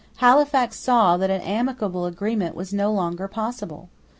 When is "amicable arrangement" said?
1.41-2.55